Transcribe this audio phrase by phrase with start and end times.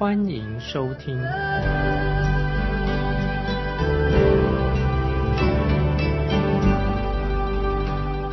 [0.00, 1.14] 欢迎收听。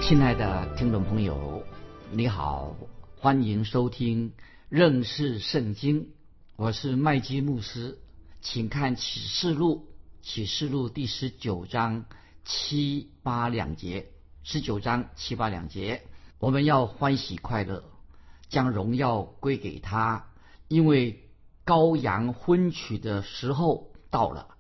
[0.02, 1.61] 亲爱的听众朋友，
[2.09, 2.73] 你好，
[3.17, 4.31] 欢迎收听
[4.70, 6.11] 认识圣经。
[6.55, 7.99] 我是麦基牧师，
[8.39, 9.89] 请看启示录，
[10.22, 12.05] 启示录第十九章。
[12.45, 14.08] 七八两节，
[14.41, 16.03] 十九章七八两节，
[16.39, 17.84] 我们要欢喜快乐，
[18.47, 20.28] 将荣耀归给他，
[20.69, 21.27] 因为
[21.67, 24.55] 羔羊婚娶的时候到了，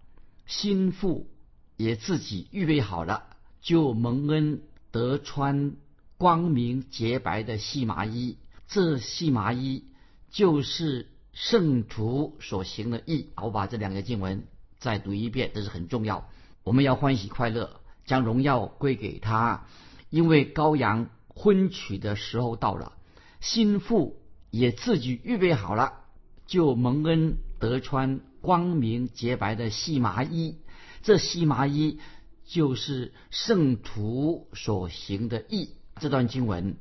[0.45, 1.29] 心腹
[1.77, 3.27] 也自己预备好了，
[3.61, 5.77] 就蒙恩得穿
[6.17, 9.85] 光明洁白的细麻衣，这细麻衣
[10.31, 13.29] 就是圣徒所行的义。
[13.37, 14.45] 我把这两个经文
[14.77, 16.29] 再读一遍，这是很重要。
[16.65, 19.65] 我们要欢喜快乐，将荣耀归给他，
[20.09, 22.97] 因为羔羊婚娶的时候到了，
[23.39, 24.19] 心腹
[24.51, 26.01] 也自己预备好了，
[26.47, 30.55] 就蒙恩得穿光明洁白的细麻衣。
[31.03, 31.99] 这细麻衣
[32.45, 35.69] 就是圣徒所行的义。
[35.99, 36.77] 这段经文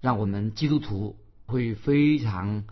[0.00, 2.64] 让我们基督徒会非常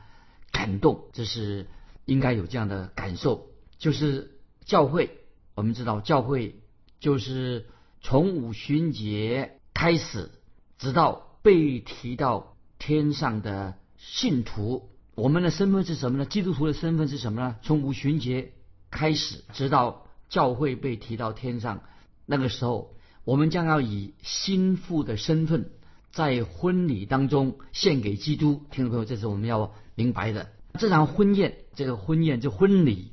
[0.53, 1.67] 感动，这是
[2.05, 5.19] 应该有这样的感受，就是教会。
[5.55, 6.61] 我们知道教会
[7.01, 7.67] 就是
[8.03, 10.31] 从五旬节开始，
[10.79, 14.91] 直到被提到天上的信徒。
[15.15, 16.27] 我们的身份是什么呢？
[16.27, 17.57] 基督徒的身份是什么呢？
[17.63, 18.53] 从五旬节
[18.91, 21.83] 开始，直到教会被提到天上，
[22.27, 22.95] 那个时候，
[23.25, 25.71] 我们将要以心腹的身份，
[26.13, 28.63] 在婚礼当中献给基督。
[28.71, 30.51] 听众朋友，这是我们要明白的。
[30.79, 33.13] 这场婚宴，这个婚宴就婚礼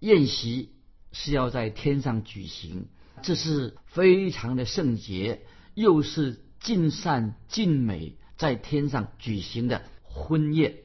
[0.00, 0.72] 宴席。
[1.10, 2.86] 是要在天上举行，
[3.22, 5.40] 这是非常的圣洁，
[5.72, 10.76] 又是尽善尽美，在天上举行的婚宴。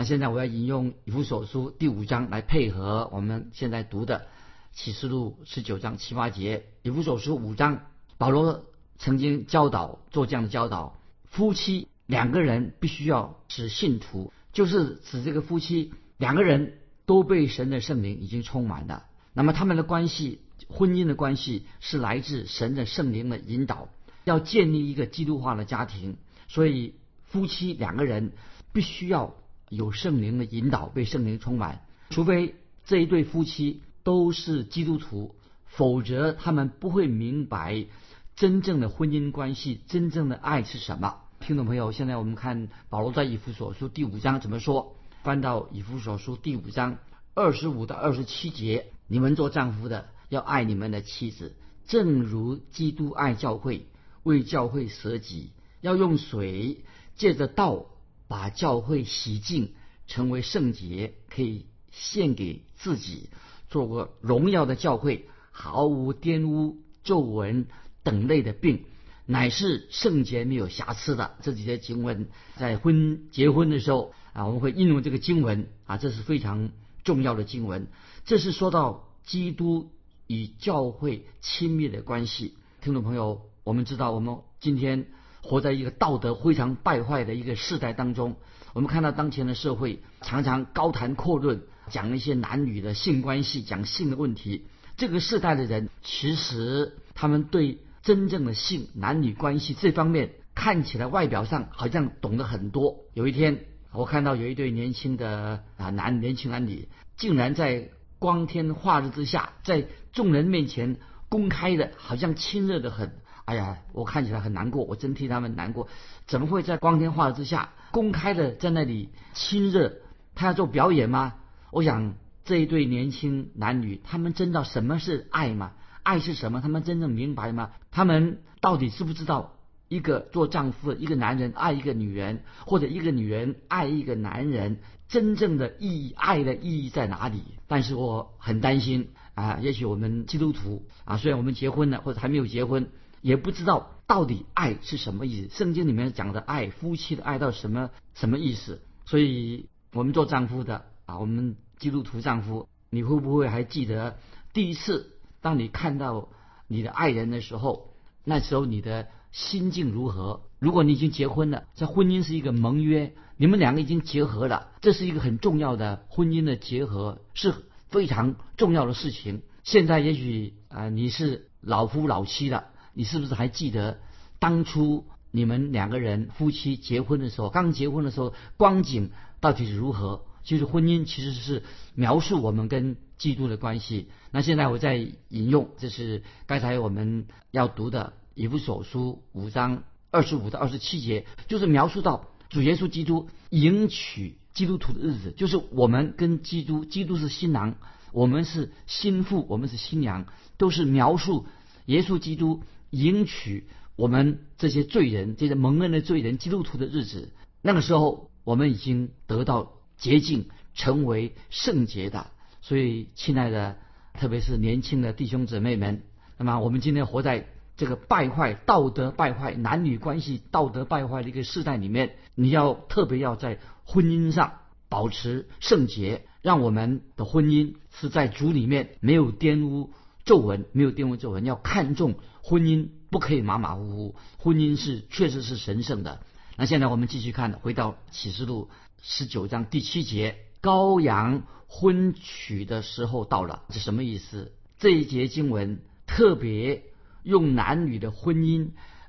[0.00, 4.28] 那现在我要引用以弗所书第五章来配合我们现在读的
[4.72, 6.64] 启示录十九章七八节。
[6.80, 7.82] 以弗所书五章，
[8.16, 8.64] 保罗
[8.96, 19.04] 曾经教导做这样的教导：夫妻两个人必须要是信徒，就是指这个夫妻两个人都被神的圣灵已经充满了。
[19.34, 20.40] 那么他们的关系，
[20.70, 23.90] 婚姻的关系是来自神的圣灵的引导，
[24.24, 26.16] 要建立一个基督化的家庭，
[26.48, 26.94] 所以
[27.24, 28.32] 夫妻两个人
[28.72, 29.34] 必须要
[29.70, 31.80] 有圣灵的引导，被圣灵充满。
[32.10, 37.86] 除非这一对夫妻都是基督徒，否则他们不会明白
[38.34, 41.20] 真正的婚姻关系、真正的爱是什么。
[41.38, 44.96] 听众朋友，现在我们看保罗在以弗所书第五章怎么说？
[45.22, 46.98] 翻到以弗所书第五章
[47.34, 48.86] 二十五到二十七节。
[49.06, 51.54] 你们做丈夫的要爱你们的妻子，
[51.86, 53.86] 正如基督爱教会，
[54.22, 56.84] 为教会舍己，要用水
[57.16, 57.86] 借着道
[58.30, 59.72] 把教会洗净，
[60.06, 63.28] 成为圣洁，可以献给自己，
[63.68, 67.66] 做个荣耀的教会，毫无玷污、皱纹
[68.04, 68.84] 等类的病，
[69.26, 71.38] 乃是圣洁没有瑕疵的。
[71.42, 76.70] 这几节经文在婚结婚的时候啊，我们会应用这个经文啊，这是非常
[77.02, 77.88] 重要的经文。
[78.24, 79.90] 这是说到基督
[80.28, 85.08] 与教会亲密的关系，听众朋友，我们知道我们今天
[85.42, 88.36] 活在一个道德非常败坏的一个时代当中。
[88.72, 94.66] 我们看到当前的社会常常高谈阔论，讲一些男女的性关系，讲性的问题。
[94.96, 102.96] 这个时代的人其实他们对真正的性、男女关系这方面看起来外表上好像懂得很多。
[103.14, 107.88] 有一天，我看到有一对年轻的啊男年轻男女，竟然在
[108.18, 110.98] 光天化日之下，在众人面前
[111.28, 113.14] 公开的，好像亲热的很。
[113.50, 115.88] 哎呀，我看起来很难过，我真替他们难过。
[116.28, 119.94] 怎么会在光天化日之下公开的在那里亲热？
[120.36, 121.34] 他要做表演吗？
[121.72, 122.14] 我想
[122.44, 125.72] 这一对年轻男女，他们知道什么是爱吗？
[126.04, 126.60] 爱是什么？
[126.60, 127.72] 他们真正明白吗？
[127.90, 129.56] 他们到底知不知道
[129.88, 134.78] 一个做丈夫一个男人爱一个女人，或者一个女人爱一个男人？
[135.08, 137.42] 真正的意义，爱的意义在哪里？
[137.66, 142.88] 但是我很担心啊，也许我们基督徒啊，虽然我们结婚了或者还没有结婚，
[143.20, 145.48] 也不知道到底爱是什么意思。
[145.54, 148.80] 圣经里面讲的爱，夫妻的爱到什么什么意思？
[149.04, 154.18] 所以，我们做丈夫的啊，我们基督徒丈夫你会不会还记得
[154.52, 156.28] 第一次当你看到
[156.68, 157.94] 你的爱人的时候，
[158.24, 160.42] 那时候你的心境如何？
[160.58, 167.54] 如果你已经结婚了，这婚姻是一个盟约，你们两个已经结合了，这是一个很重要的婚姻的结合，是
[167.88, 169.42] 非常重要的事情。
[169.64, 173.98] 现在也许啊，你是老夫老妻了，你是不是还记得
[174.38, 179.10] 当初你们两个人夫妻结婚的时候，刚结婚的时候光景
[179.40, 180.24] 到底是如何？
[180.42, 181.62] 其实婚姻其实是
[181.94, 184.08] 描述我们跟基督的关系。
[184.30, 184.96] 那现在我在
[185.28, 197.76] 引用，这是刚才我们要读的一部所书五章二十五到二十七节，就是描述到主耶稣基督迎娶基督徒的日子，就是我们跟基督，基督是新郎，
[198.12, 200.26] 我们是新妇，我们是新娘，
[200.56, 201.46] 都是描述
[201.84, 203.66] 耶稣基督迎娶
[203.96, 207.32] 我们这些罪人，这些蒙恩的罪人，基督徒的日子。
[207.62, 209.72] 那个时候，我们已经得到。
[210.00, 212.28] 洁净，成为圣洁的。
[212.62, 213.76] 所以，亲爱的，
[214.14, 216.04] 特别是年轻的弟兄姊妹们，
[216.38, 224.54] 那么我们今天活在这个败坏、道德败坏、男女关系道德败坏的一个时代里面，你要特别要在婚姻上
[224.88, 229.90] 保持圣洁，让我们的婚姻是在主里面没有玷污
[230.30, 231.44] 皱纹，没有玷污皱纹。
[231.44, 234.14] 要看重婚姻，不可以马马虎虎。
[234.38, 236.20] 婚姻是确实是神圣的。
[236.56, 238.70] 那现在我们继续看，回到启示录。
[239.02, 244.52] 十九章第七节，羔羊婚娶的时候到了，这什么意思？
[244.78, 246.84] 这一节经文特别
[247.24, 248.68] 用男女的婚姻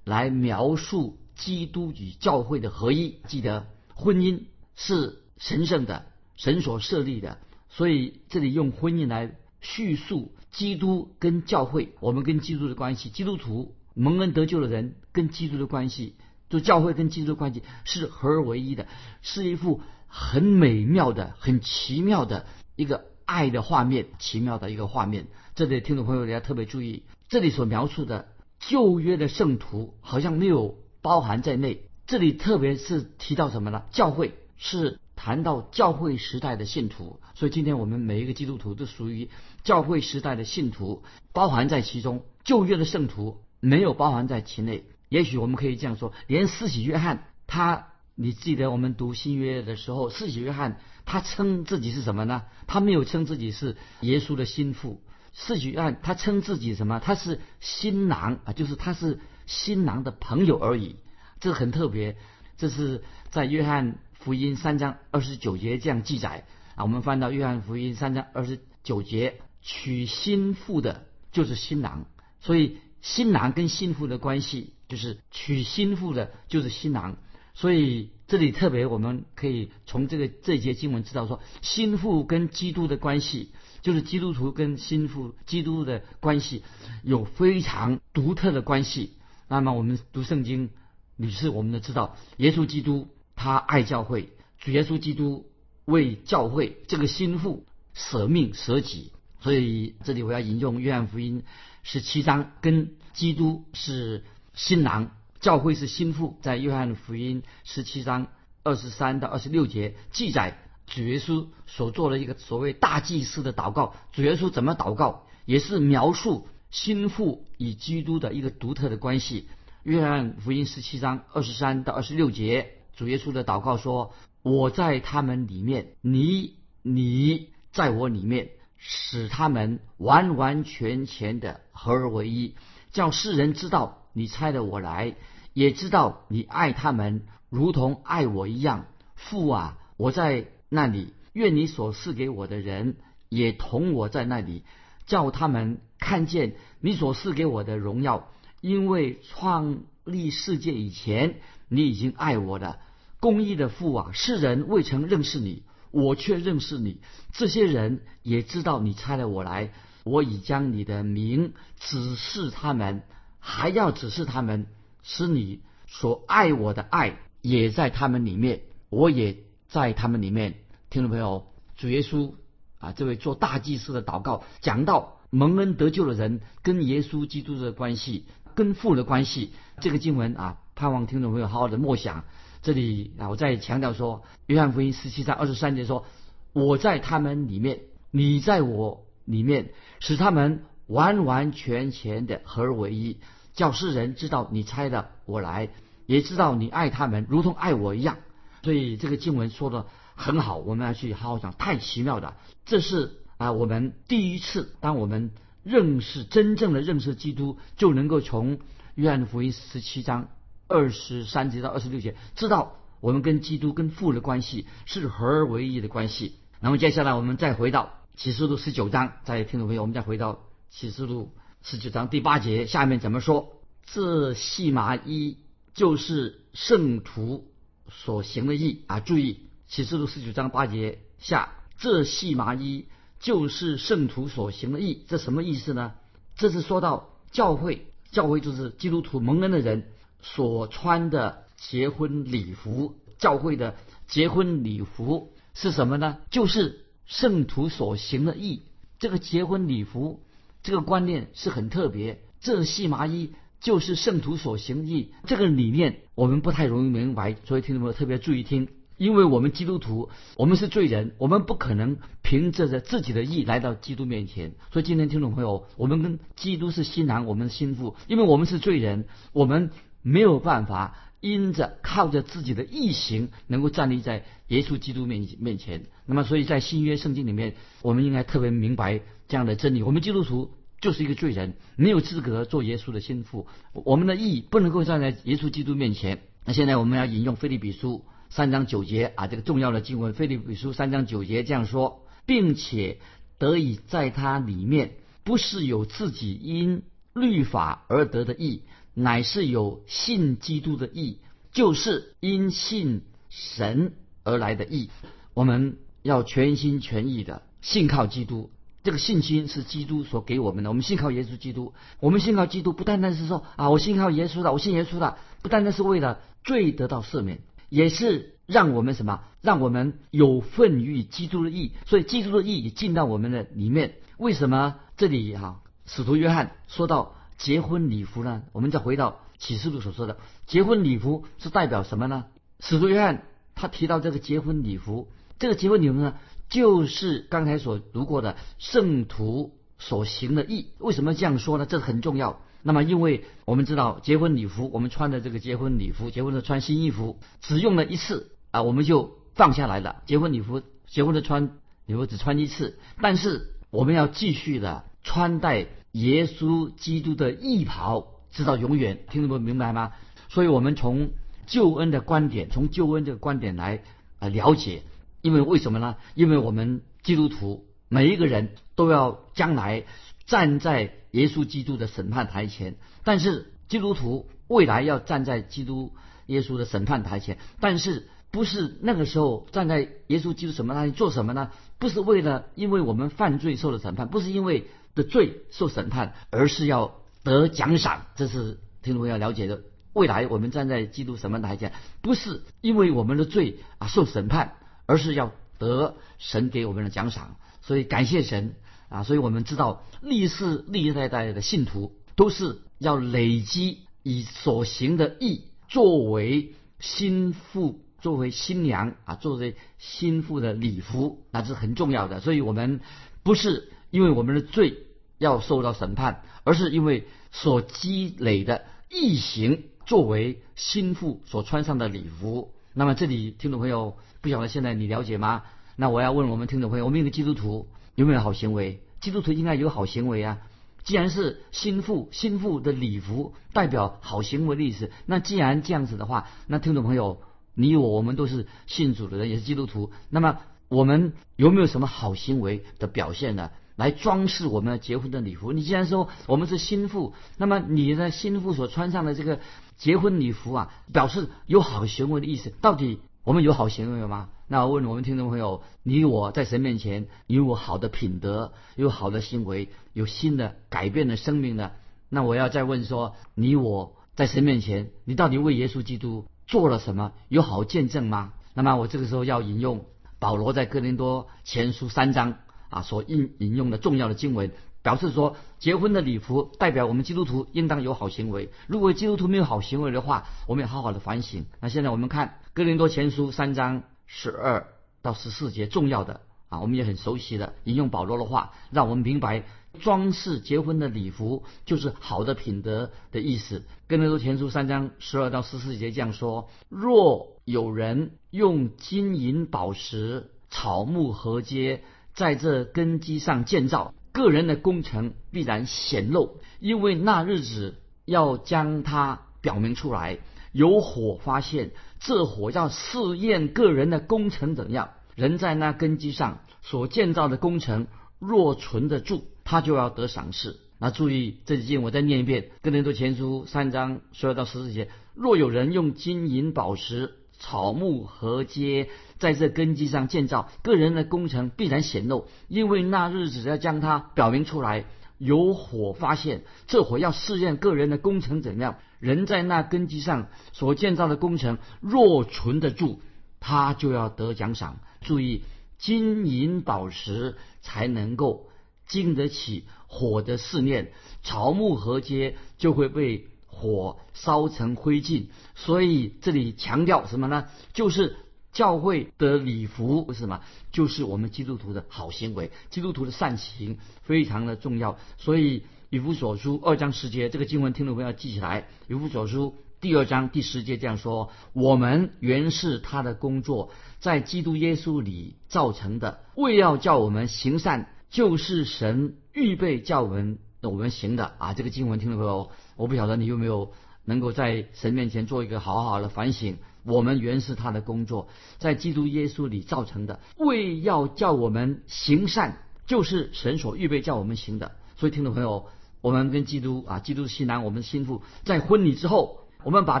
[0.02, 3.20] 来描述基督与教会的合一。
[3.28, 4.40] 记得婚姻
[4.74, 7.38] 是神圣的，神所设立的，
[7.68, 16.14] 所以这里用婚姻来叙述基督跟教会，我们跟基督的关系，基督徒蒙恩得救的人跟基督的关系。
[16.50, 18.86] 就教会跟基督的关系是合而为一的，
[19.22, 22.46] 是一幅很美妙的、很奇妙的
[22.76, 25.26] 一个爱的画面，奇妙的一个画面。
[25.56, 28.28] 这里听众朋友你要特别注意，这里所描述的
[28.60, 31.88] 旧约的圣徒好像没有包含在内。
[32.06, 33.82] 这里特别是提到什么呢？
[33.90, 39.28] 教会是谈到教会时代的信徒，所以今天我们每一个基督徒都属于
[39.62, 41.02] 教会时代的信徒，
[41.32, 42.24] 包含在其中。
[42.44, 44.84] 旧约的圣徒没有包含在其内。
[45.08, 52.42] 也许我们可以这样说，连四喜约翰，他，你记得我们读新约的时候，四喜约翰他称自己是什么呢？
[52.66, 55.00] 他没有称自己是耶稣的心腹。
[55.32, 57.00] 四喜约翰他称自己什么？
[57.00, 60.96] 他是新郎啊，就是他是新郎的朋友而已。
[61.40, 62.16] 这很特别，
[62.58, 66.84] 这是在约翰福音三章二十九节这样记载啊。
[66.84, 72.06] 我们翻到约翰福音三章二十九节，娶新妇的就是新郎，
[72.40, 74.72] 所以新郎跟新妇的关系。
[74.86, 77.16] 就是娶新妇的，就是新郎，
[77.54, 83.50] 所以这里特别我们可以从这个这节经文知道说，新妇跟基督的关系，
[83.80, 86.62] 就是基督徒跟新妇基督的关系
[87.02, 89.14] 有非常独特的关系。
[89.48, 90.68] 那么我们读圣经，
[91.16, 94.28] 屡次我们都知道，耶稣基督他爱教会，
[94.58, 95.46] 主耶稣基督
[95.84, 99.12] 为教会这个心腹舍命舍己。
[99.40, 101.42] 所以这里我要引用约翰福音
[101.82, 104.24] 十七章，跟基督是。
[104.56, 105.10] 新郎
[105.40, 108.28] 教会是心腹，在约翰福音十七章
[108.62, 113.96] 二十三到二十六节记载主耶稣所做的一个所谓大祭司的祷告。
[114.12, 119.48] 主耶稣怎么祷告，也是描述心腹与基督的一个独特的关系。
[119.82, 124.14] 约翰福音十七章二十三到二十六节，主耶稣的祷告说
[124.44, 132.54] ：“我在他们里面，你你在我里面，使他们完完全全的合而为一，
[132.92, 135.16] 叫世人知道。”你猜的我来，
[135.54, 138.84] 也知道你爱他们，如同爱我一样。
[139.14, 142.96] 父啊，我在那里，愿你所赐给我的人
[143.30, 144.62] 也同我在那里，
[145.06, 148.30] 叫他们看见你所赐给我的荣耀。
[148.60, 152.78] 因为创立世界以前，你已经爱我了。
[153.24, 157.00] 公义的父啊，世人未曾认识你，我却认识你。
[157.32, 159.72] 这些人也知道你差了我来，
[160.04, 163.02] 我已将你的名指示他们。
[163.38, 164.66] 还要指示他们，
[165.02, 169.38] 使你所爱我的爱也在他们里面，我也
[169.68, 170.56] 在他们里面。
[170.90, 171.46] 听众朋友，
[171.78, 172.34] 主耶稣
[172.78, 179.54] 啊，这位做大祭司的祷告，讲到蒙恩得救的人跟耶稣基督的关系，跟父的关系。
[179.80, 182.26] 这个经文啊，盼望听众朋友好好的默想。
[182.64, 186.04] 这里啊，我再强调说，约翰福音十七章二十三节说
[186.52, 193.16] ：“我在他们里面，你在我里面，使他们。”完完全全的合而为一，
[193.54, 195.70] 叫世人知道你猜的我来，
[196.04, 198.18] 也知道你爱他们如同爱我一样。
[198.62, 202.36] 所以这个经文说的很好，我们要去好好讲，太奇妙的。
[202.66, 205.30] 这是啊，我们第一次当我们
[205.62, 208.58] 认识真正的认识基督，就能够从
[208.94, 210.28] 约翰福音十七章
[210.68, 216.36] 二十三节到二十六节知道我们跟基督跟父的关系是合而为一的关系。
[216.60, 223.60] 那么接下来我们再回到启示录十九章，在听众朋友，我们再回到启示录十九章第八节，下面怎么说？
[223.84, 225.36] 这细麻衣
[225.74, 227.52] 就是圣徒
[227.90, 229.00] 所行的义啊！
[229.00, 232.86] 注意启示录十九章八节下，这细麻衣
[233.20, 235.92] 就是圣徒所行的义，这什么意思呢？
[236.36, 239.90] 这是说到教会，教会就是基督徒蒙恩的人
[240.24, 243.76] 所穿的结婚礼服，教会的
[244.08, 245.32] 结婚礼服。
[245.52, 246.16] 是什么呢？
[246.30, 248.62] 就是圣徒所行的义。
[248.98, 250.22] 这个结婚礼服，
[250.62, 252.22] 这个观念是很特别。
[252.40, 255.12] 这细麻衣就是圣徒所行义。
[255.26, 258.68] 这个理念我们不太容易明白，所以听众朋友特别注意听。
[258.96, 264.54] 因为我们基督徒，我们是罪人，我们不可能凭着着自己的义来到基督面前。
[264.72, 269.70] 所以今天听众朋友，我们跟基督是新郎，我们的心腹，因为我们是罪人，我们
[270.04, 270.96] 没有办法。
[271.20, 275.86] 因着靠着自己的义行，能够站立在耶稣基督面面前。
[276.04, 280.50] 那么，所以在新约圣经里面，我们应该特别明白这样的真理：我们基督徒
[280.82, 283.46] 就是一个罪人，没有资格做耶稣的心腹。
[283.72, 286.20] 我们的义不能够站在耶稣基督面前。
[286.44, 290.12] 那现在我们要引用腓立比书三章九节啊，这个重要的经文。
[290.12, 292.98] 腓立比书三章九节这样说，并且
[293.38, 296.82] 得以在他里面，不是有自己因
[297.14, 298.64] 律法而得的义。
[298.94, 301.18] 乃是有信基督的义，
[301.52, 304.88] 就是因信神而来的义。
[305.34, 308.50] 我们要全心全意的信靠基督，
[308.84, 310.70] 这个信心是基督所给我们的。
[310.70, 319.22] 我们信靠耶稣基督，我们信靠基督，不单单是说啊，我信靠耶稣的，我信耶稣的，不单单是为了罪得到赦免，也是让我们什么？
[319.42, 321.72] 让我们有份于基督的义。
[321.84, 323.96] 所以基督的义进到我们的里面。
[324.18, 325.60] 为什么这里哈？
[325.84, 327.16] 使徒约翰说到。
[327.36, 328.42] 结婚礼服呢？
[328.52, 332.26] 我们再回到启示录所说的结婚礼服是代表什么呢？
[332.60, 333.24] 使徒约翰
[333.54, 336.14] 他提到这个结婚礼服，这个结婚礼服呢，
[336.48, 340.68] 就是刚才所读过的圣徒所行的义。
[340.78, 341.66] 为什么这样说呢？
[341.66, 342.40] 这很重要。
[342.62, 350.02] 那么，因为我们知道结婚礼服，我们穿的这个结婚礼服，结婚的穿新衣服，只用了一次啊，我们就放下来了。
[350.06, 355.66] 结婚礼服，结婚的穿礼服只穿一次，但是我们要继续的穿戴。
[355.94, 359.92] 耶稣基督的义袍直到永远，听众朋友明白吗？
[360.28, 361.10] 所以我们从
[361.46, 363.80] 救恩的观点，从救恩这个观点来
[364.18, 364.82] 啊了解，
[365.22, 365.94] 因为为什么呢？
[366.16, 369.84] 因为我们基督徒每一个人都要将来
[370.26, 372.74] 站在耶稣基督的审判台前，
[373.04, 375.92] 但是基督徒未来要站在基督
[376.26, 381.52] 耶稣的审判台前，但是不是那个时候站在耶稣基督审判台前做什么呢？
[381.78, 384.66] 不是为了因为我们犯罪受了审判，不是因为。
[384.94, 389.62] 的罪受审判，而是要得奖赏，这是听众朋友要了解的。
[389.92, 397.36] 未来我们站在基督审判台前，不是因为我们的罪啊受审判，而是要得神给我们的奖赏。
[397.60, 398.54] 所以感谢神
[398.88, 399.02] 啊！
[399.02, 412.20] 所以我们知道历世历代代的信徒都是要累积以所行的义作为心腹，作为新娘啊，作为心腹的礼服，那是很重要的。
[412.20, 412.80] 所以我们
[413.22, 413.70] 不是。
[413.90, 414.83] 因为我们的罪
[415.18, 422.52] 要受到审判，而是因为所积累的异行作为心腹所穿上的礼服。
[422.72, 425.42] 那么这里听众朋友不晓得现在你了解吗？
[425.76, 428.80] 那我要问我们听众朋友：我们一个基督徒有没有好行为？
[429.00, 430.38] 基督徒应该有好行为啊！
[430.82, 434.90] 既然是心腹，心腹的礼服代表好行为的意思。
[435.06, 437.22] 那既然这样子的话，那听众朋友，
[437.54, 439.92] 你我我们都是信主的人，也是基督徒。
[440.10, 443.50] 那么我们有没有什么好行为的表现呢？
[443.76, 445.52] 来装饰我们结婚的礼服。
[445.52, 449.40] 你既然说我们是新妇，那么你的新妇所穿上的这个
[449.76, 452.52] 结婚礼服啊，表示有好行为的意思。
[452.60, 454.28] 到底我们有好行为吗？
[454.46, 461.72] 那我问我们听众朋友，你我在神面前有好的品德，有好的行为，有新的改变的生命呢？
[462.10, 467.12] 那我要再问说，你我在神面前，你到底为耶稣基督做了什么？
[467.28, 468.34] 有好见证吗？
[468.52, 469.86] 那么我这个时候要引用
[470.20, 472.36] 保罗在哥林多前书三章。
[472.74, 474.50] 啊，所引引用的重要的经文，
[474.82, 478.50] 表示说，结婚的礼服代表我们基督徒应当有好行为。
[478.66, 481.46] 如果基督徒没有好行为的话，我们要好好的反省。
[481.60, 484.66] 那现在我们看《哥林多前书》三章十二
[485.02, 489.44] 到十四节，重要的啊，我们也很熟悉的引用保罗的话，让我们明白
[489.78, 493.60] 装饰结婚的礼服就是好的品德的意思。
[493.86, 510.18] 《哥林多前书》三章十二到十四节这样说：若有人用金银宝石、草木合接，在这根基上建造，个人的工程必然显露，因为那日子要将它表明出来。
[510.52, 514.90] 有火发现，这火要试验个人的工程怎样。
[515.16, 517.88] 人在那根基上所建造的工程，
[518.20, 520.60] 若存得住，他就要得赏赐。
[520.78, 528.88] 那注意这几经，我再念一遍，《哥林多前书》三章十二到十四节：若有人用金银宝石、草木和秸，
[529.24, 534.84] 在这根基上建造，个人的工程必然显露，因为那日子要将它表明出来。
[535.16, 538.76] 有火发现，这火要试验个人的工程怎样。
[538.98, 543.00] 人在那根基上所建造的工程，若存得住，
[543.40, 544.80] 他就要得奖赏。
[545.00, 545.42] 注意，
[545.78, 548.50] 金银宝石才能够
[548.86, 555.28] 经得起火的试炼，草木禾秸就会被火烧成灰烬。
[555.54, 557.46] 所以这里强调什么呢？
[557.72, 558.16] 就是
[558.54, 560.40] 教会的礼服是什么？
[560.72, 564.96] 就是我们基督徒的好行为，基督徒的善行非常的重要。
[565.18, 565.64] 所以。
[565.90, 568.66] 以弗所书二章十节，这个经文听众朋友要记起来。
[568.88, 573.70] 以弗所书第二章第十节这样说：“我们原是他的工作，
[574.00, 583.70] 在基督耶稣里造成的，为要叫我们行善，就是神预备叫我们我们行的啊。”这个经文听众朋友，我不晓得你有没有
[584.04, 586.56] 能够在神面前做一个好好的反省。
[586.84, 594.72] 我们原是他的工作，在基督耶稣里造成的，为要叫我们行善，就是神所预备叫我们行的。
[594.96, 595.66] 所以听众朋友。
[596.04, 600.00] 我们跟基督啊，基督新郎，我们的心腹，在婚礼之后，我们把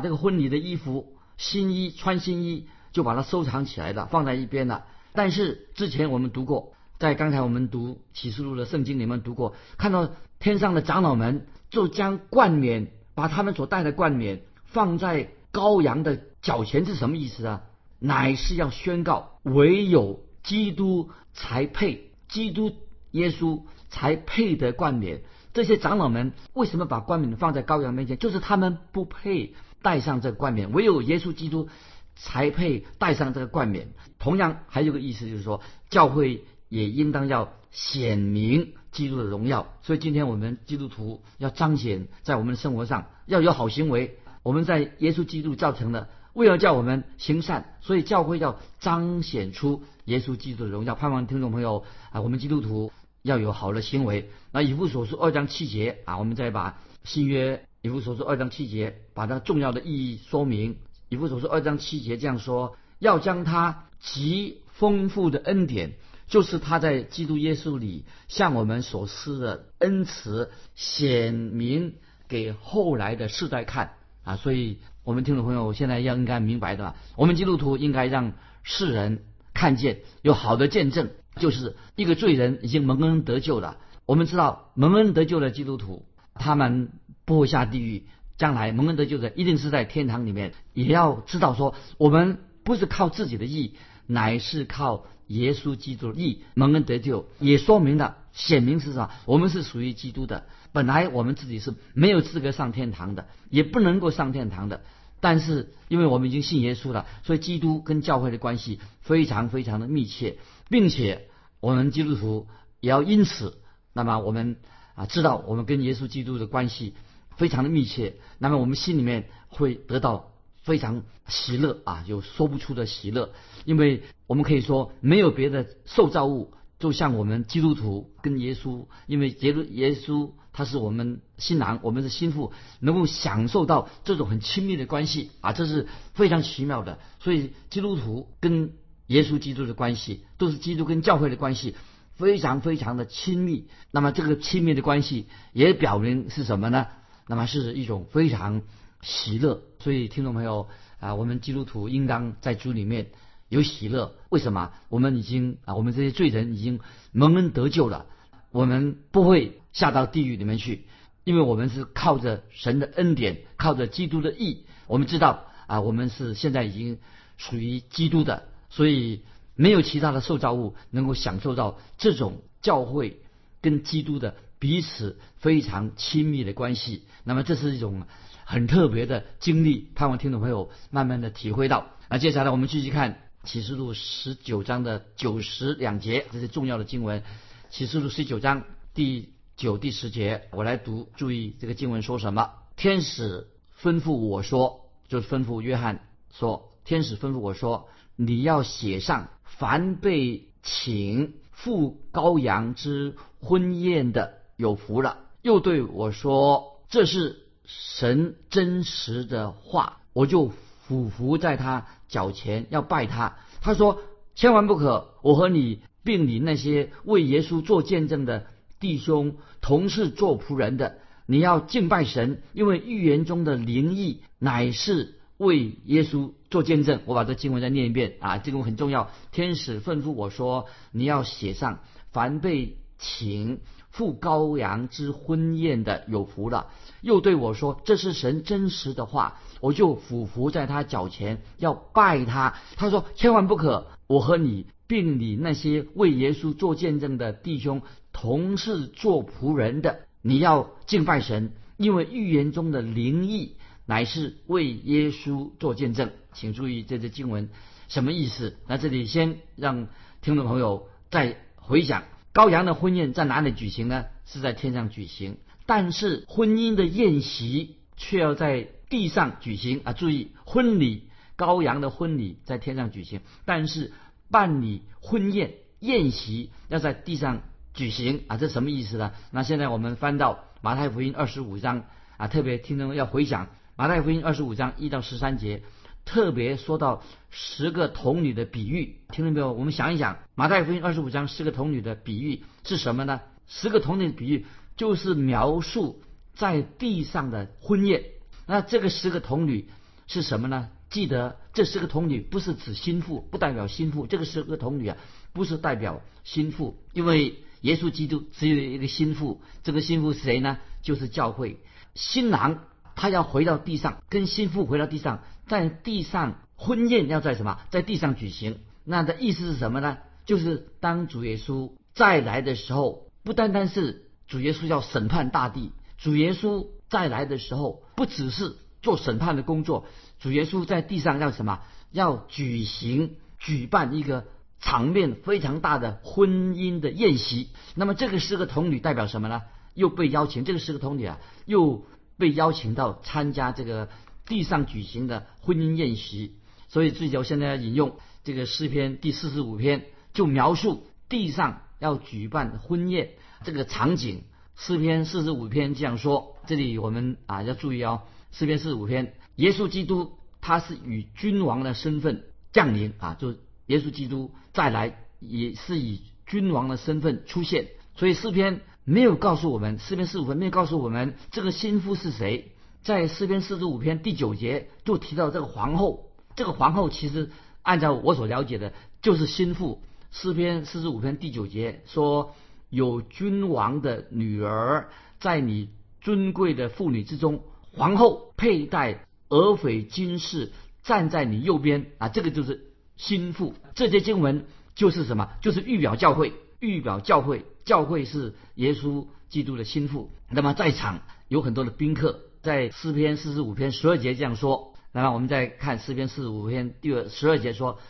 [0.00, 4.84] 这个婚礼的衣服、新衣穿新衣，就把它收藏起来了，放在一边了。
[5.14, 17.62] 但是之前我们读过，在刚才我们读启示录的圣经里面读过，看到天上的长老们就将冠冕，把他们所戴的冠冕放在羔羊的脚前，是什么意思啊？
[17.98, 22.70] 乃是要宣告，唯有基督才配，基督
[23.12, 25.22] 耶稣才配得冠冕。
[25.54, 28.18] 这些长老们为什么把冠冕放在羔羊面前？
[28.18, 31.70] 就是他们不配戴上这个冠冕，唯有耶稣基督
[32.14, 33.94] 才配戴上这个冠冕。
[34.18, 39.72] 同样还有个意思，就是说教会也应当要显明基督的荣耀。
[39.80, 44.18] 所以今天我们基督徒要彰显在我们的生活上要有好行为。
[44.42, 50.94] 我们在耶稣基督造成的，为了叫我们行善，所以教会要彰显出耶稣基督的荣耀。
[50.94, 52.92] 盼望听众朋友啊，我们基督徒。
[53.24, 54.28] 要有好的行为。
[54.52, 60.76] 那以弗所书二章七节啊，我们再把新约以弗所书二章七节把它重要的意义说明。
[61.08, 65.94] 以弗所书二章七节这样说：要将他极丰富的恩典，
[66.26, 71.94] 就是他在基督耶稣里向我们所施的恩慈，显明
[72.28, 74.36] 给后来的世代看啊。
[74.36, 81.10] 所以，我们听众朋友现在要应该明白的，我们基督徒应该让世人看见有好的见证。
[81.36, 83.76] 就是一个罪人已经蒙恩得救了。
[84.06, 86.92] 我们知道蒙恩得救的基督徒，他们
[87.24, 88.06] 不会下地狱。
[88.38, 90.54] 将来蒙恩得救的一定是在天堂里面。
[90.72, 93.74] 也要知道说，我们不是靠自己的义，
[94.06, 97.28] 乃是靠耶稣基督的义蒙恩得救。
[97.40, 99.12] 也说明了显明是啥？
[99.24, 100.44] 我们是属于基督的。
[100.72, 104.82] 本来我们自己是没有资格上天堂的，也不能够上天堂的。
[105.20, 110.36] 但是因为我们已经信耶稣了，所以基督跟教会的关系非常非常的密切。
[110.68, 111.28] 并且
[111.60, 112.48] 我们基督徒
[112.80, 113.58] 也要因此，
[113.92, 114.56] 那么我们
[114.94, 116.94] 啊知道我们跟耶稣基督的关系
[117.36, 123.30] 非常的密切，那么我们心里面会得到非常喜乐啊，有说不出的喜乐，
[123.64, 126.52] 因为我们可以说没有别的受造物，
[126.84, 138.72] 就像我们基督徒跟耶稣，因为耶稣耶稣他是我们新郎，我们是心腹，能够享受到这种很亲密的关系啊，这是非常奇妙的，所以基督徒跟。
[139.08, 141.74] 耶稣基督的关系都是基督跟教会的关系，
[142.14, 143.68] 非常非常的亲密。
[143.90, 146.86] 那么这个亲密的关系也表明是什么呢？
[147.28, 148.62] 那么是一种非常
[149.02, 149.62] 喜乐。
[149.78, 150.68] 所以听众朋友
[151.00, 153.10] 啊，我们基督徒应当在主里面
[153.48, 154.14] 有喜乐。
[154.30, 154.72] 为什么？
[154.88, 156.80] 我们已经啊，我们这些罪人已经
[157.12, 158.06] 蒙恩得救了，
[158.50, 160.86] 我们不会下到地狱里面去，
[161.24, 164.66] 因为我们是靠着神的恩典，靠着基督的义。
[164.86, 166.98] 我们知道啊，我们是现在已经
[167.36, 168.48] 属于基督的。
[168.70, 169.22] 所以
[169.54, 173.20] 没有其他的受造物能够享受到这种教会
[173.60, 177.04] 跟基督的彼此非常亲密的关系。
[177.22, 178.02] 那么这是一种
[178.44, 181.86] 很特别的经历，盼望听众朋友慢慢的体会到。
[182.10, 187.22] 那接下来我们继续看启示录十九章的九十两节，这是重要的经文。
[187.70, 192.50] 启示录十九章第九、第十节，我来读，注意这个经文说什么？
[192.76, 193.48] 天使
[193.80, 197.88] 吩咐我说，就是吩咐约翰说，天使吩咐我说。
[198.16, 205.18] 你要写上，凡被请赴羔羊之婚宴的有福了。
[205.42, 210.52] 又对我说：“这是神真实的话。”我就
[210.86, 213.36] 俯伏在他脚前要拜他。
[213.60, 214.00] 他说
[214.34, 215.14] ：“千万不可！
[215.22, 218.46] 我和你并你那些为耶稣做见证的
[218.80, 229.10] 弟兄、同是做仆人的，你要敬拜神，因为预言中的灵异乃是为耶稣做见证。”我把这经文再念一遍啊，这个很重要。
[229.32, 231.80] 天使吩咐我说：“你要写上，
[232.12, 233.60] 凡被请
[233.94, 236.66] 赴羔羊之婚宴的有福了。”
[237.00, 242.54] 又对我说：“这是神真实的话。”我就俯伏在他脚前要拜他。
[242.76, 243.86] 他说：“千万不可！
[244.06, 247.80] 我和你并你那些为耶稣做见证的弟兄，
[248.12, 257.48] 同是做仆人的，你要敬拜神，因为预言中的灵异乃是为耶稣做见证。”请注意这节经文
[257.88, 258.58] 什么意思？
[258.66, 259.86] 那这里先让
[260.20, 262.02] 听众朋友再回想：
[262.34, 264.04] 羔羊的婚宴在哪里举行呢？
[264.26, 268.68] 是在天上举行，但是婚姻的宴席却要在。
[268.86, 269.92] 地上举行啊！
[269.92, 273.92] 注意，婚礼羔羊的婚礼在天上举行，但是
[274.30, 277.42] 办理婚宴宴席要在地上
[277.72, 278.36] 举行啊！
[278.36, 279.12] 这什么意思呢？
[279.32, 285.62] 那现在我们翻到马太福音二十五章啊，特别听众要回想马太福音二十五章一到十三节，
[286.04, 289.52] 特别说到十个童女的比喻，听到没有？
[289.52, 293.20] 我们想一想，马太福音二十五章十个童女的比喻是什么呢？
[293.46, 296.02] 十个童女的比喻就是描述
[296.34, 298.04] 在地上的婚宴。
[298.46, 299.68] 那这个十个童女
[300.06, 300.68] 是什么呢？
[300.90, 304.06] 记得这十个童女不是指心腹，不代表心腹。
[304.06, 304.96] 这个十个童女啊，
[305.32, 309.40] 不是代表心腹，因为耶稣基督只有一个心腹。
[309.64, 310.58] 这个心腹是谁呢？
[310.82, 311.58] 就是教会。
[311.94, 312.60] 新郎
[312.94, 317.60] 他要回到地上，跟心腹回到地上，在地上婚宴要在什么？
[317.70, 318.58] 在地上举行。
[318.84, 319.98] 那的意思是什么呢？
[320.24, 326.68] 就是当主耶稣再来的时候，不单单是主耶稣要审判大地，主耶稣。
[326.90, 329.86] 再来的时候，不只是做审判的工作，
[330.20, 331.62] 主耶稣在地上要什么？
[331.90, 334.26] 要举行、举办一个
[334.60, 337.48] 场面非常大的婚姻的宴席。
[337.74, 339.42] 那么这个十个童女代表什么呢？
[339.72, 341.84] 又被邀请，这个十个童女啊，又
[342.16, 343.88] 被邀请到参加这个
[344.26, 346.36] 地上举行的婚姻宴席。
[346.68, 353.10] 所以，最早现在要引用这个诗篇第四十五篇，就描述地上要举办婚宴
[353.44, 354.22] 这个场景。
[354.56, 358.02] 诗篇四十五篇这样说，这里我们啊要注意哦。
[358.32, 367.68] 诗篇四十五篇，耶稣基督他是以君王的身份降临啊，就耶稣基督再来也是以君王的身份出现。
[367.96, 372.52] 所以诗篇没有告诉我们，诗篇四十五篇没有告诉我们这个心腹是谁。
[372.84, 377.30] 在诗篇四十五篇第九节就提到这个皇后，这个皇后其实
[377.62, 379.82] 按照我所了解的，就是心腹。
[380.12, 382.34] 诗篇四十五篇第九节说。
[382.70, 384.88] 有君王的女儿
[385.20, 385.68] 在你
[386.00, 390.50] 尊贵的妇女之中，皇后佩戴鹅翡金饰，
[390.82, 393.54] 站在你右边啊，这个就是心腹。
[393.76, 395.28] 这些经文就是什么？
[395.40, 400.10] 就是预表教会，预表教会，教会是耶稣基督的心腹。
[400.28, 404.74] 那么在场有很多的宾客，在诗篇四十五篇十二节这样说。
[404.92, 407.80] 那么我们再看诗篇四十五篇第二十二节说：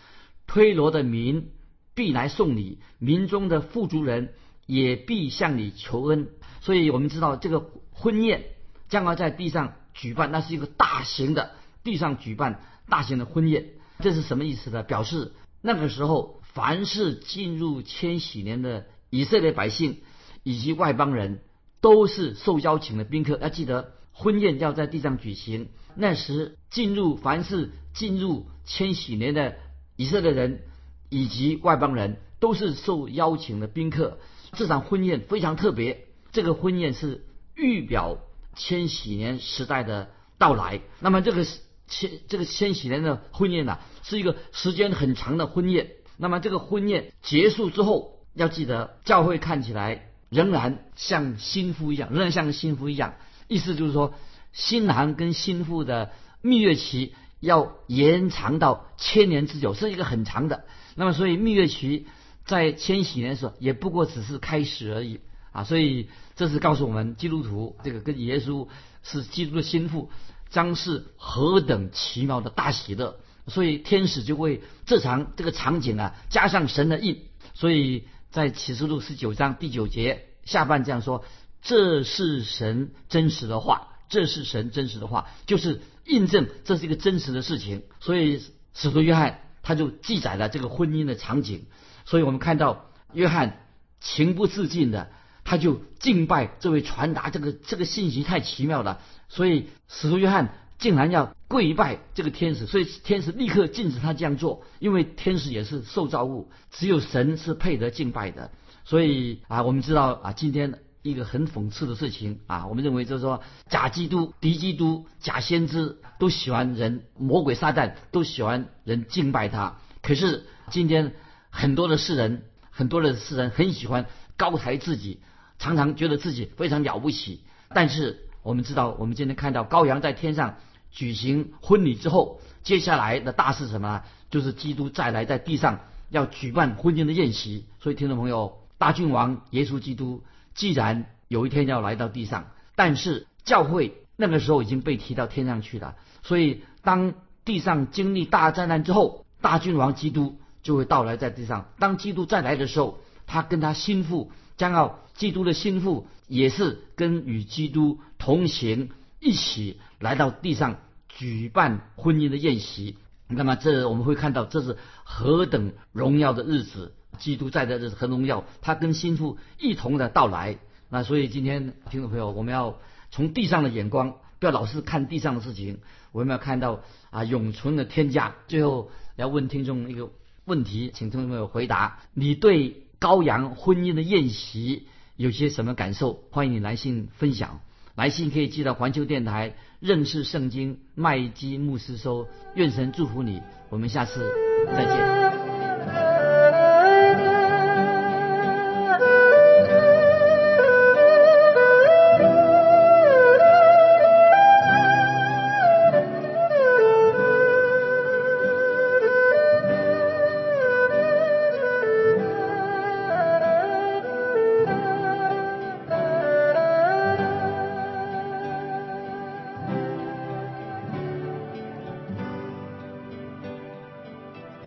[0.46, 1.50] 推罗的民
[1.94, 4.32] 必来送礼，民中的富足人。
[4.66, 6.28] 也必向你求恩，
[6.62, 8.46] 所以我们知道这个婚宴
[8.88, 11.50] 将要在地上举办，那是一个大型的
[11.82, 14.82] 地上举办大型的婚宴，这是什么意思呢？
[14.82, 19.98] 表示那个时候凡是进入千禧年的以色列百姓
[20.44, 21.42] 以及外邦人
[21.82, 23.36] 都是受邀请的宾客。
[23.36, 29.56] 要记得婚宴要在地上举行，那时进入凡是进入千禧年的
[29.96, 30.62] 以色列人
[31.10, 34.18] 以及外邦人都是受邀请的宾客。
[34.52, 37.24] 这场婚宴非常特别，这个婚宴是
[37.56, 38.18] 预表
[38.54, 40.80] 千禧年时代的到来。
[41.00, 41.44] 那么这个
[41.88, 45.90] 千这个千禧年的婚宴呢，是一个时间很长的婚宴。
[46.16, 53.14] 那么这个婚宴结束之后，要记得教会看起来仍然像新妇一样，仍然像个新妇一样。
[53.48, 54.14] 意思就是说，
[54.52, 60.64] 新郎跟新妇的蜜月期要延长到千年之久，是一个很长的。
[60.94, 62.06] 那么所以蜜月期。
[62.46, 65.64] 在千禧年的时候，也不过只是开始而已啊！
[65.64, 68.68] 所以这是告诉我们，基督徒这个跟耶稣
[69.02, 70.10] 是基督的心腹，
[70.50, 73.18] 将是何等奇妙的大喜乐！
[73.46, 77.22] 所以天使就会这场这个场景啊加上神的印。
[77.54, 81.24] 所以在启示录十九章第九节下半这样说
[81.64, 88.40] ：“这是神真实的话，这是神真实的话，就是印证这是一个真实的事情。”所以
[88.74, 91.64] 使徒约翰他就记载了这个婚姻的场景。
[92.04, 93.66] 所以我们看到约翰
[93.98, 95.10] 情不自禁的，
[95.42, 108.50] 他就敬拜这位传达这个这个信息太奇妙了，所以使徒约翰竟然要跪拜这个天使，所以天使立刻禁止他这样做，因为天使也是受造物，只有神是配得敬拜的。
[108.84, 119.76] 所以啊，我们知道啊，今天一个很讽刺的事情啊，我们认为就是说，假基督、敌基督、假先知都喜欢人，魔鬼撒旦都喜欢人敬拜他。
[120.00, 121.14] 可是今天
[121.50, 124.06] 很多的世人，很多的世人很喜欢
[124.38, 125.20] 高抬自己，
[125.58, 127.42] 常常觉得自己非常了不起。
[127.74, 130.56] 但是我们知道，我们今天看到羔羊在天上
[130.90, 134.02] 举行婚礼之后，接下来的大事什么？
[134.30, 137.66] 就是基督再来在地上要举办婚姻的宴席。
[137.78, 138.58] 所以听众朋友。
[138.76, 145.96] 大君王耶稣基督既然有一天要来到地上，但是教会那个时候已经被提到天上去了。
[146.22, 147.14] 所以当
[147.44, 151.68] 地上经历大灾难之后，大君王基督就会到来在地上。
[151.78, 158.90] 当基督再来的时候，他跟他心腹将要基督的心腹也是跟与基督同行，
[159.20, 162.96] 一起来到地上举办婚姻的宴席。
[163.26, 166.94] 那么这我们会看到这是何等荣耀的日子。
[167.18, 170.58] 基督在的这很荣耀，他跟心腹一同的到来。
[170.88, 172.78] 那所以今天听众朋友，我们要
[173.10, 175.78] 从地上的眼光，不要老是看地上的事情，
[176.12, 178.34] 我们要看到啊永存的天价。
[178.46, 180.10] 最后要问听众一个
[180.44, 186.22] 问题，请听众朋友回答：你对羔羊婚姻的宴席有些什么感受？
[186.30, 187.60] 欢迎你来信分享。
[187.94, 192.26] 来信可以寄到环球电台认识圣经麦基牧师收。
[192.54, 194.30] 愿神祝福你，我们下次
[194.66, 195.33] 再见。